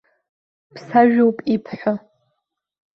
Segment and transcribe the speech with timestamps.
[0.73, 1.93] Ԥсажәоуп ибҳәо!